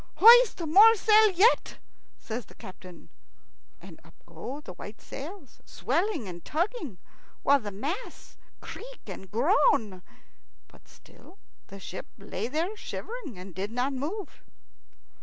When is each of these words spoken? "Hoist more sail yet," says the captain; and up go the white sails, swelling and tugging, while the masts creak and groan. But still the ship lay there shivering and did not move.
"Hoist 0.15 0.59
more 0.65 0.95
sail 0.95 1.29
yet," 1.29 1.77
says 2.17 2.47
the 2.47 2.55
captain; 2.55 3.09
and 3.79 4.01
up 4.03 4.15
go 4.25 4.59
the 4.59 4.73
white 4.73 4.99
sails, 4.99 5.61
swelling 5.63 6.27
and 6.27 6.43
tugging, 6.43 6.97
while 7.43 7.59
the 7.59 7.69
masts 7.71 8.35
creak 8.61 9.01
and 9.05 9.29
groan. 9.29 10.01
But 10.69 10.87
still 10.87 11.37
the 11.67 11.79
ship 11.79 12.07
lay 12.17 12.47
there 12.47 12.75
shivering 12.75 13.37
and 13.37 13.53
did 13.53 13.69
not 13.69 13.93
move. 13.93 14.41